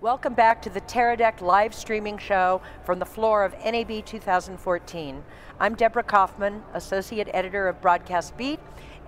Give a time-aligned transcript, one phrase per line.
[0.00, 5.24] Welcome back to the Teradek live streaming show from the floor of NAB 2014.
[5.58, 8.60] I'm Deborah Kaufman, Associate Editor of Broadcast Beat,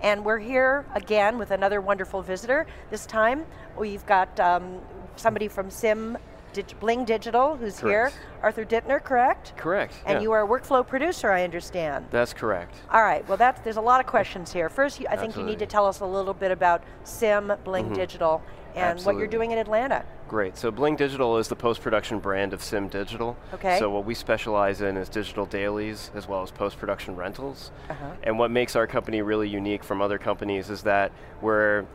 [0.03, 2.67] and we're here again with another wonderful visitor.
[2.89, 3.45] This time
[3.77, 4.81] we've got um,
[5.15, 6.17] somebody from Sim
[6.53, 8.13] Dig Bling Digital who's correct.
[8.13, 8.21] here.
[8.41, 9.53] Arthur Dittner, correct?
[9.57, 9.93] Correct.
[10.05, 10.21] And yeah.
[10.21, 12.05] you are a workflow producer, I understand.
[12.11, 12.75] That's correct.
[12.91, 14.69] All right, well that's, there's a lot of questions here.
[14.69, 17.93] First, you, I think you need to tell us a little bit about Sim Bling
[17.93, 18.41] Digital
[18.75, 20.05] and what you're doing in Atlanta.
[20.27, 20.57] Great.
[20.57, 23.35] So Bling Digital is the post-production brand of Sim Digital.
[23.53, 23.77] Okay.
[23.79, 27.71] So what we specialize in is digital dailies as well as post-production rentals.
[27.89, 28.11] Uh-huh.
[28.23, 31.11] And what makes our company really unique from other companies is that
[31.41, 31.85] we're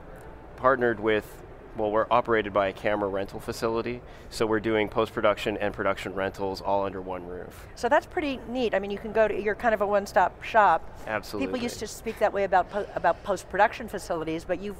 [0.56, 1.45] partnered with
[1.76, 6.60] well, we're operated by a camera rental facility, so we're doing post-production and production rentals
[6.60, 7.66] all under one roof.
[7.74, 8.74] So that's pretty neat.
[8.74, 10.82] I mean, you can go to, you're kind of a one-stop shop.
[11.06, 11.46] Absolutely.
[11.46, 14.76] People used to speak that way about, po- about post-production facilities, but you've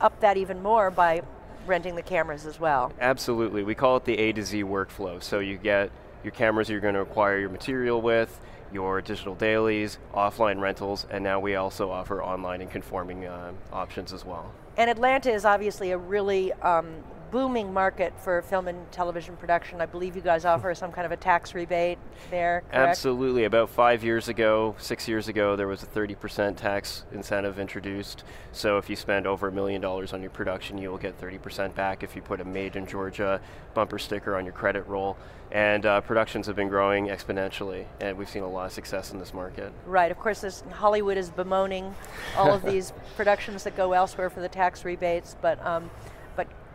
[0.00, 1.22] upped that even more by
[1.66, 2.92] renting the cameras as well.
[3.00, 3.62] Absolutely.
[3.62, 5.22] We call it the A to Z workflow.
[5.22, 5.90] So you get
[6.22, 8.40] your cameras you're going to acquire your material with,
[8.74, 14.12] your digital dailies, offline rentals, and now we also offer online and conforming uh, options
[14.12, 14.52] as well.
[14.76, 16.96] And Atlanta is obviously a really um,
[17.30, 19.80] booming market for film and television production.
[19.80, 21.98] I believe you guys offer some kind of a tax rebate
[22.30, 22.74] there, correct?
[22.74, 23.44] Absolutely.
[23.44, 28.24] About five years ago, six years ago, there was a 30% tax incentive introduced.
[28.52, 31.74] So if you spend over a million dollars on your production, you will get 30%
[31.74, 33.40] back if you put a Made in Georgia
[33.74, 35.16] bumper sticker on your credit roll.
[35.50, 39.20] And uh, productions have been growing exponentially, and we've seen a lot of success in
[39.20, 39.72] this market.
[39.86, 41.94] Right, of course this, Hollywood is bemoaning
[42.36, 46.13] all of these productions that go elsewhere for the tax rebates, but, um, but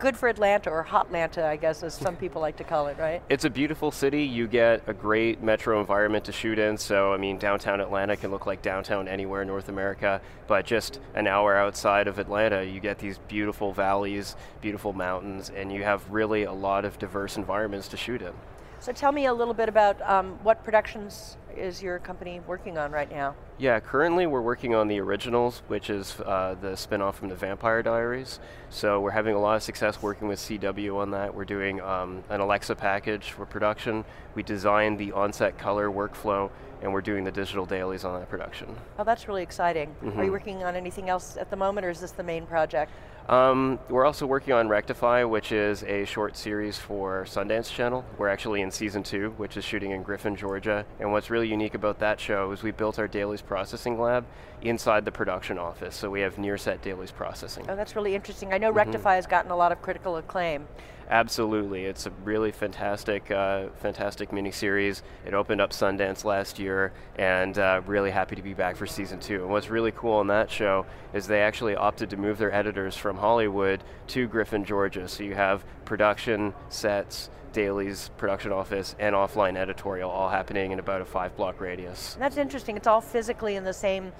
[0.00, 2.96] good for Atlanta, or hot Atlanta, I guess as some people like to call it,
[2.98, 3.22] right?
[3.28, 4.22] It's a beautiful city.
[4.22, 6.78] You get a great metro environment to shoot in.
[6.78, 11.00] So, I mean, downtown Atlanta can look like downtown anywhere in North America, but just
[11.14, 16.10] an hour outside of Atlanta, you get these beautiful valleys, beautiful mountains, and you have
[16.10, 18.32] really a lot of diverse environments to shoot in.
[18.80, 22.90] So tell me a little bit about um, what productions is your company working on
[22.90, 23.34] right now?
[23.58, 27.82] Yeah, currently we're working on the originals, which is uh, the spin-off from the Vampire
[27.82, 28.40] Diaries.
[28.70, 31.34] So we're having a lot of success working with CW on that.
[31.34, 34.04] We're doing um, an Alexa package for production.
[34.34, 36.50] We designed the on-set color workflow,
[36.82, 38.74] and we're doing the digital dailies on that production.
[38.98, 39.94] Oh, that's really exciting.
[40.02, 40.22] Are Mm-hmm.
[40.22, 42.90] you working on anything else at the moment, or is this the main project?
[43.28, 48.04] Um, we're also working on Rectify, which is a short series for Sundance Channel.
[48.18, 50.84] We're actually in season two, which is shooting in Griffin, Georgia.
[50.98, 54.24] And what's really unique about that show is we built our dailies processing lab
[54.62, 55.96] inside the production office.
[55.96, 57.66] So we have near set dailies processing.
[57.68, 58.52] Oh, that's really interesting.
[58.52, 58.78] I know mm-hmm.
[58.78, 60.66] Rectify has gotten a lot of critical acclaim.
[61.10, 65.02] Absolutely, it's a really fantastic, uh, fantastic miniseries.
[65.26, 69.18] It opened up Sundance last year, and uh, really happy to be back for season
[69.18, 69.42] two.
[69.42, 72.96] And what's really cool on that show is they actually opted to move their editors
[72.96, 75.08] from Hollywood to Griffin, Georgia.
[75.08, 81.00] So you have production, sets, dailies, production office, and offline editorial all happening in about
[81.00, 82.16] a five-block radius.
[82.20, 82.76] That's interesting.
[82.76, 84.12] It's all physically in the same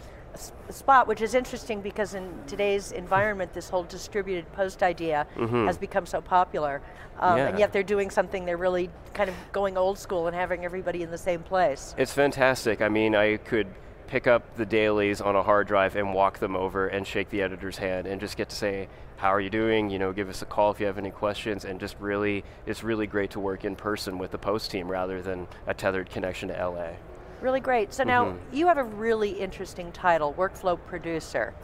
[0.70, 6.06] spot, which is interesting because in today's environment, this whole distributed post idea has become
[6.06, 6.80] so popular.
[7.18, 7.58] Um, And Mm-hmm.
[7.58, 11.10] Yet they're doing something, they're really kind of going old school and having everybody in
[11.10, 11.94] the same place.
[11.98, 12.80] It's fantastic.
[12.80, 13.66] I mean, I could
[14.06, 17.42] pick up the dailies on a hard drive and walk them over and shake the
[17.42, 18.88] editor's hand and just get to say,
[19.18, 19.90] how are you doing?
[19.90, 22.82] You know, give us a call if you have any questions and just really, it's
[22.82, 26.48] really great to work in person with the post team rather than a tethered connection
[26.48, 26.92] to LA.
[27.40, 27.92] Really great.
[27.94, 28.56] So now Mm-hmm.
[28.56, 31.54] you have a really interesting title, workflow producer.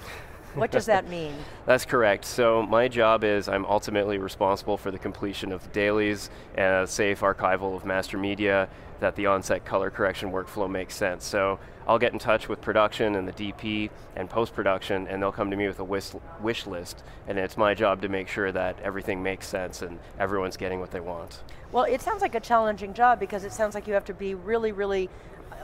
[0.55, 1.35] What does that mean?
[1.67, 2.25] That's correct.
[2.25, 6.87] So my job is I'm ultimately responsible for the completion of the dailies and a
[6.87, 8.69] safe archival of master media
[9.01, 11.27] that the on-set color correction workflow makes sense.
[11.27, 15.51] So I'll get in touch with production and the DP and post-production and they'll come
[15.51, 18.81] to me with a wish, wish list and it's my job to make sure that
[18.83, 21.43] everything makes sense and everyone's getting what they want.
[21.71, 24.35] Well, it sounds like a challenging job because it sounds like you have to be
[24.35, 25.11] really, really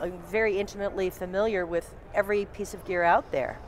[0.02, 3.58] uh, very intimately familiar with every piece of gear out there.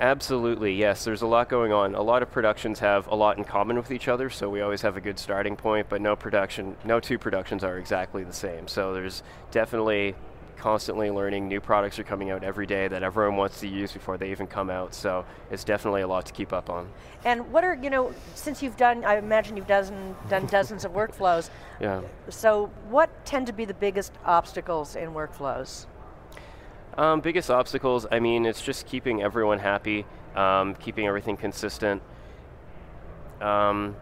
[0.00, 1.04] Absolutely, yes.
[1.04, 1.94] There's a lot going on.
[1.94, 4.80] A lot of productions have a lot in common with each other, so we always
[4.80, 8.66] have a good starting point, but no production, no two productions are exactly the same.
[8.66, 10.14] So there's definitely
[10.60, 11.48] constantly learning.
[11.48, 14.46] New products are coming out every day that everyone wants to use before they even
[14.46, 16.86] come out, so it's definitely a lot to keep up on.
[17.24, 20.92] And what are, you know, since you've done, I imagine you've dozen, done dozens of
[20.92, 21.48] workflows,
[21.80, 22.02] Yeah.
[22.28, 25.86] so what tend to be the biggest obstacles in workflows?
[26.98, 30.04] Um, biggest obstacles, I mean, it's just keeping everyone happy,
[30.36, 32.02] um, keeping everything consistent.
[33.40, 33.96] Um,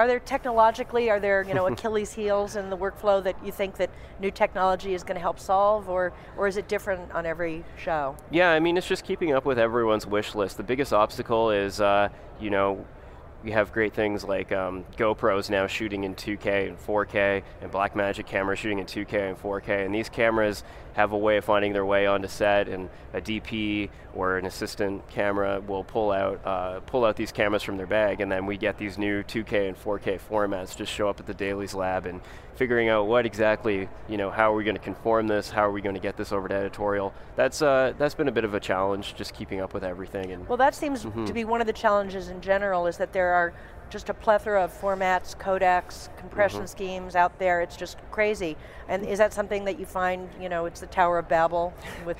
[0.00, 3.76] Are there technologically, are there, you know, Achilles heels in the workflow that you think
[3.76, 7.64] that new technology is going to help solve, or, or is it different on every
[7.76, 8.16] show?
[8.30, 10.56] Yeah, I mean, it's just keeping up with everyone's wish list.
[10.56, 12.08] The biggest obstacle is, uh,
[12.40, 12.82] you know,
[13.44, 18.24] we have great things like um, GoPros now shooting in 2K and 4K, and Blackmagic
[18.24, 19.84] cameras shooting in 2K and 4K.
[19.84, 20.64] And these cameras
[21.00, 25.08] have a way of finding their way onto set, and a DP or an assistant
[25.08, 28.56] camera will pull out uh, pull out these cameras from their bag, and then we
[28.56, 32.20] get these new 2K and 4K formats just show up at the Dailies lab and
[32.54, 35.72] figuring out what exactly, you know, how are we going to conform this, how are
[35.72, 37.14] we going to get this over to editorial.
[37.34, 40.32] That's uh, that's been a bit of a challenge, just keeping up with everything.
[40.32, 41.24] And well, that seems mm-hmm.
[41.24, 43.54] to be one of the challenges in general is that there are
[43.90, 46.66] just a plethora of formats, codecs, compression mm-hmm.
[46.66, 47.60] schemes out there.
[47.60, 48.56] It's just crazy.
[48.88, 51.74] And is that something that you find, you know, it's the Tower of Babel
[52.06, 52.16] with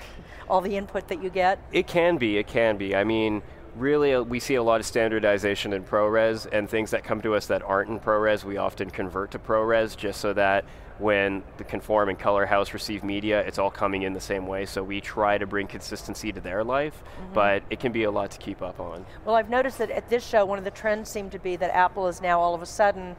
[0.48, 1.58] all the input that you get?
[1.72, 2.94] It can be, it can be.
[2.94, 3.42] I mean,
[3.76, 7.34] really uh, we see a lot of standardization in ProRes and things that come to
[7.34, 10.64] us that aren't in ProRes, we often convert to ProRes just so that
[11.00, 14.66] when the Conform and Color House receive media, it's all coming in the same way.
[14.66, 17.34] So we try to bring consistency to their life, mm-hmm.
[17.34, 19.04] but it can be a lot to keep up on.
[19.24, 21.74] Well, I've noticed that at this show, one of the trends seemed to be that
[21.74, 23.16] Apple is now all of a sudden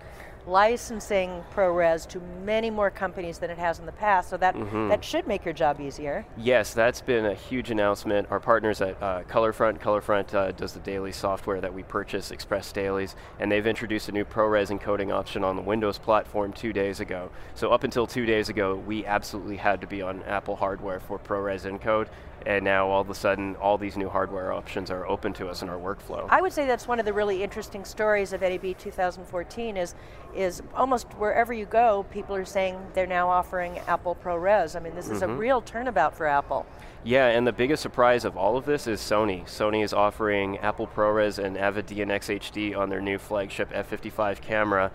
[0.48, 4.90] licensing ProRes to many more companies than it has in the past, so that, mm-hmm.
[4.90, 6.26] that should make your job easier.
[6.38, 8.28] Yes, that's been a huge announcement.
[8.32, 12.72] Our partners at uh, Colorfront, Colorfront uh, does the daily software that we purchase, Express
[12.72, 17.00] Dailies, and they've introduced a new ProRes encoding option on the Windows platform two days
[17.00, 17.30] ago.
[17.56, 21.20] So up until two days ago, we absolutely had to be on Apple hardware for
[21.20, 22.08] ProRes encode,
[22.46, 25.62] and now all of a sudden all these new hardware options are open to us
[25.62, 26.28] in our workflow.
[26.30, 29.96] I would say that's one of the really interesting stories of NAB 2014 is,
[30.36, 34.76] is almost wherever you go, people are saying they're now offering Apple ProRes.
[34.76, 35.32] I mean, this is mm-hmm.
[35.32, 36.66] a real turnabout for Apple.
[37.04, 39.44] Yeah, and the biggest surprise of all of this is Sony.
[39.46, 44.92] Sony is offering Apple ProRes and Avid DNX HD on their new flagship F55 camera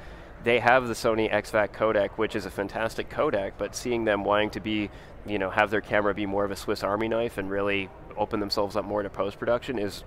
[0.46, 4.50] they have the Sony XAVC codec, which is a fantastic codec, but seeing them wanting
[4.50, 4.88] to be,
[5.26, 8.38] you know, have their camera be more of a Swiss Army knife and really open
[8.38, 10.04] themselves up more to post-production is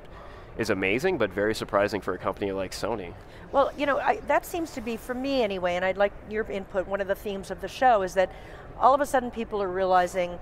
[0.57, 3.13] is amazing, but very surprising for a company like Sony.
[3.51, 6.49] Well, you know, I, that seems to be, for me anyway, and I'd like your
[6.49, 8.31] input, one of the themes of the show is that
[8.77, 10.37] all of a sudden people are realizing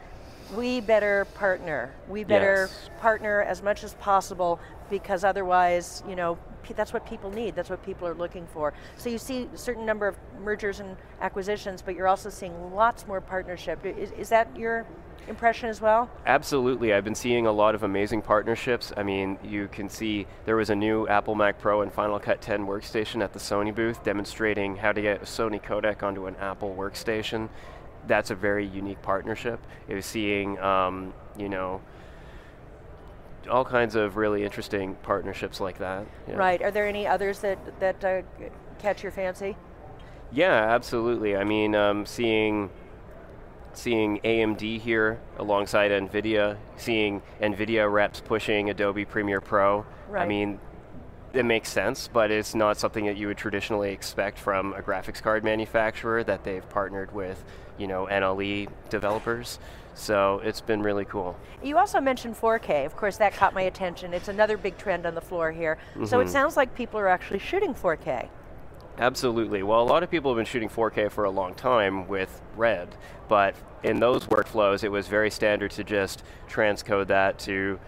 [0.56, 1.94] we better partner.
[2.08, 2.90] We better yes.
[3.00, 4.60] partner as much as possible
[4.90, 6.38] because otherwise, you know,
[6.76, 7.56] that's what people need.
[7.56, 8.74] That's what people are looking for.
[8.98, 13.08] So you see a certain number of mergers and acquisitions, but you're also seeing lots
[13.08, 13.86] more partnership.
[13.86, 14.86] Is, is that your
[15.28, 16.10] impression as well?
[16.26, 16.94] Absolutely.
[16.94, 18.94] I've been seeing a lot of amazing partnerships.
[18.96, 22.42] I mean, you can see there was a new Apple Mac Pro and Final Cut
[22.42, 26.36] 10 workstation at the Sony booth demonstrating how to get a Sony codec onto an
[26.38, 27.50] Apple workstation.
[28.08, 29.60] That's a very unique partnership.
[29.88, 31.82] It was seeing, um, you know,
[33.50, 36.06] all kinds of really interesting partnerships like that.
[36.28, 36.36] Yeah.
[36.36, 36.62] Right.
[36.62, 38.22] Are there any others that that uh,
[38.80, 39.56] catch your fancy?
[40.32, 41.36] Yeah, absolutely.
[41.36, 42.70] I mean, um, seeing
[43.74, 49.86] seeing AMD here alongside NVIDIA, seeing NVIDIA reps pushing Adobe Premiere Pro.
[50.10, 50.24] Right.
[50.24, 50.60] I mean,
[51.38, 55.22] it makes sense, but it's not something that you would traditionally expect from a graphics
[55.22, 57.44] card manufacturer that they've partnered with,
[57.78, 59.60] you know, NLE developers.
[59.94, 61.38] So it's been really cool.
[61.64, 62.86] You also mentioned 4K.
[62.86, 64.14] Of course, that caught my attention.
[64.14, 65.78] It's another big trend on the floor here.
[65.92, 66.06] Mm-hmm.
[66.06, 66.34] So it mm-hmm.
[66.34, 68.30] sounds like people are actually shooting 4K.
[69.00, 69.62] Absolutely.
[69.62, 72.96] Well, a lot of people have been shooting 4K for a long time with Red,
[73.30, 77.80] but in those workflows, it was very standard to just transcode that to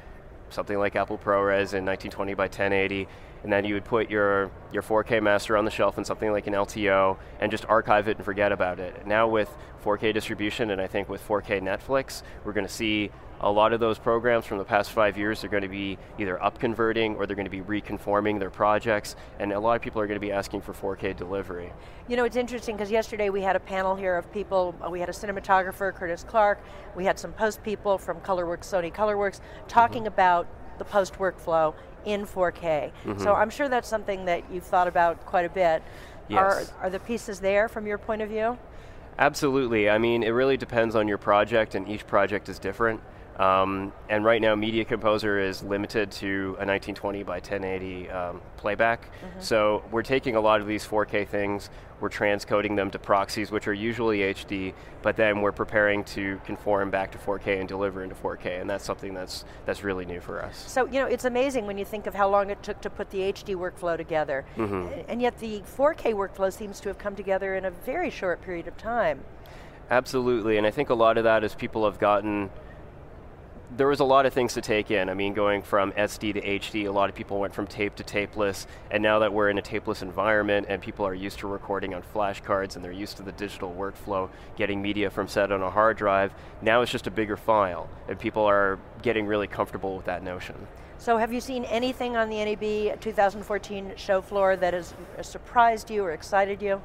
[0.51, 3.07] something like Apple ProRes in 1920 by 1080
[3.43, 6.47] and then you would put your, your 4K master on the shelf in something like
[6.47, 9.05] an LTO and just archive it and forget about it.
[9.07, 9.49] Now with
[9.83, 13.79] 4K distribution and I think with 4K Netflix, we're going to see a lot of
[13.79, 17.35] those programs from the past five years are going to be either upconverting or they're
[17.35, 20.31] going to be reconforming their projects, and a lot of people are going to be
[20.31, 21.71] asking for 4K delivery.
[22.07, 25.09] You know, it's interesting because yesterday we had a panel here of people, we had
[25.09, 26.61] a cinematographer, Curtis Clark,
[26.95, 30.13] we had some post people from Colorworks, Sony Colorworks, talking mm -hmm.
[30.13, 31.73] about the post workflow
[32.05, 32.91] in 4K.
[33.05, 33.23] Mm-hmm.
[33.23, 35.83] So I'm sure that's something that you've thought about quite a bit.
[36.27, 36.71] Yes.
[36.79, 38.57] Are, are the pieces there from your point of view?
[39.17, 39.89] Absolutely.
[39.89, 43.01] I mean, it really depends on your project, and each project is different.
[43.39, 49.05] Um, and right now, Media Composer is limited to a 1920 by 1080 um, playback.
[49.05, 49.39] Mm-hmm.
[49.39, 51.69] So we're taking a lot of these 4K things,
[52.01, 56.89] we're transcoding them to proxies, which are usually HD, but then we're preparing to conform
[56.89, 60.41] back to 4K and deliver into 4K, and that's something that's that's really new for
[60.43, 60.57] us.
[60.67, 63.09] So you know, it's amazing when you think of how long it took to put
[63.09, 65.01] the HD workflow together, mm-hmm.
[65.07, 68.67] and yet the 4K workflow seems to have come together in a very short period
[68.67, 69.23] of time.
[69.89, 72.49] Absolutely, and I think a lot of that is people have gotten
[73.77, 75.09] there was a lot of things to take in.
[75.09, 78.03] I mean, going from SD to HD, a lot of people went from tape to
[78.03, 81.93] tapeless, and now that we're in a tapeless environment and people are used to recording
[81.93, 85.61] on flash cards and they're used to the digital workflow, getting media from set on
[85.61, 89.95] a hard drive, now it's just a bigger file, and people are getting really comfortable
[89.95, 90.55] with that notion.
[90.97, 96.03] So have you seen anything on the NAB 2014 show floor that has surprised you
[96.03, 96.81] or excited you?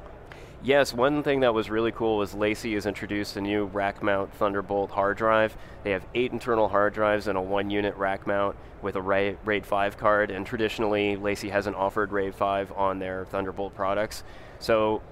[0.65, 4.33] Yes, one thing that was really cool was LaCie has introduced a new rack mount
[4.33, 5.55] Thunderbolt hard drive.
[5.83, 9.63] They have eight internal hard drives and a one unit rack mount with a RAID
[9.63, 14.23] 5 card, and traditionally LaCie hasn't offered RAID 5 on their Thunderbolt products.
[14.57, 15.03] So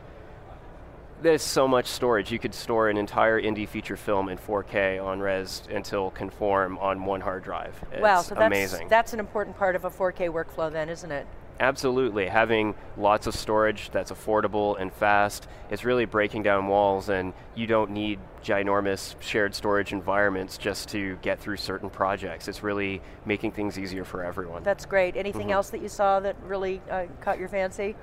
[1.22, 2.32] there's so much storage.
[2.32, 7.06] You could store an entire indie feature film in 4K on res until conform on
[7.06, 7.80] one hard drive.
[7.92, 8.88] It's wow, so that's, amazing.
[8.88, 11.28] that's an important part of a 4K workflow then, isn't it?
[11.60, 17.34] Absolutely, having lots of storage that's affordable and fast, it's really breaking down walls and
[17.56, 22.48] you don't need ginormous shared storage environments just to get through certain projects.
[22.48, 24.64] It's really making things easier for everyone.
[24.64, 25.16] That's great.
[25.16, 25.56] Anything mm -hmm.
[25.56, 27.96] else that you saw that really uh, caught your fancy?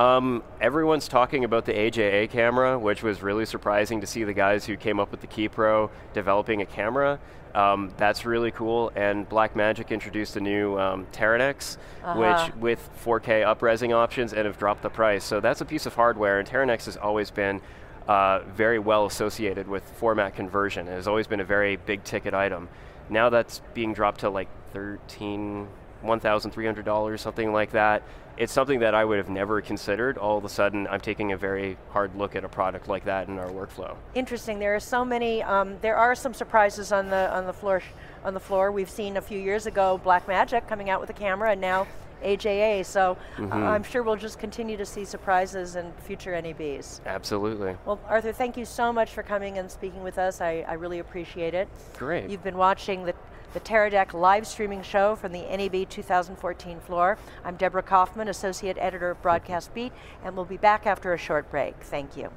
[0.00, 4.64] Um, everyone's talking about the AJA camera, which was really surprising to see the guys
[4.64, 7.20] who came up with the Ki Pro developing a camera.
[7.54, 8.92] Um, that's really cool.
[8.96, 12.16] And Blackmagic introduced a new um, Teranex, uh -huh.
[12.16, 15.22] which with 4K upresing options and have dropped the price.
[15.22, 17.60] So that's a piece of hardware, and Teranex has always been
[18.08, 20.88] uh, very well associated with format conversion.
[20.88, 22.68] It has always been a very big ticket item.
[23.10, 25.68] Now that's being dropped to like 13,
[26.02, 28.02] $1,300, something like that.
[28.36, 30.16] It's something that I would have never considered.
[30.16, 33.28] All of a sudden, I'm taking a very hard look at a product like that
[33.28, 33.96] in our workflow.
[34.14, 34.58] Interesting.
[34.58, 35.42] There are so many.
[35.42, 37.82] Um, there are some surprises on the on the floor.
[38.24, 41.52] On the floor, we've seen a few years ago Blackmagic coming out with a camera,
[41.52, 41.86] and now
[42.22, 42.84] AJA.
[42.84, 43.76] So mm -hmm.
[43.76, 47.00] I'm sure we'll just continue to see surprises in future NABs.
[47.06, 47.76] Absolutely.
[47.84, 50.40] Well, Arthur, thank you so much for coming and speaking with us.
[50.40, 51.68] I, I really appreciate it.
[51.98, 52.30] Great.
[52.30, 53.14] You've been watching the
[53.52, 57.18] the Teradek live streaming show from the NAB 2014 floor.
[57.44, 59.92] I'm Deborah Kaufman, Associate Editor of Broadcast Beat,
[60.24, 61.74] and we'll be back after a short break.
[61.80, 62.30] Thank you.